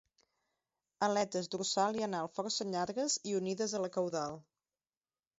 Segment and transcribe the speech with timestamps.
[1.07, 4.41] Aletes dorsal i anal força llargues i unides a la caudal.